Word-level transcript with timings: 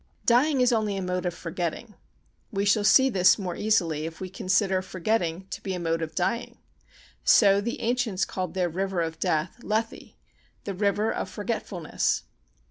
Dying 0.25 0.61
is 0.61 0.73
only 0.73 0.97
a 0.97 1.01
mode 1.03 1.27
of 1.27 1.33
forgetting. 1.35 1.93
We 2.51 2.65
shall 2.65 2.83
see 2.83 3.07
this 3.07 3.37
more 3.37 3.55
easily 3.55 4.07
if 4.07 4.19
we 4.19 4.31
consider 4.31 4.81
forgetting 4.81 5.45
to 5.51 5.61
be 5.61 5.75
a 5.75 5.79
mode 5.79 6.01
of 6.01 6.15
dying. 6.15 6.57
So 7.23 7.61
the 7.61 7.79
ancients 7.81 8.25
called 8.25 8.55
their 8.55 8.67
River 8.67 9.01
of 9.01 9.19
Death, 9.19 9.59
Lethe—the 9.61 10.73
River 10.73 11.13
of 11.13 11.29
Forgetfulness. 11.29 12.23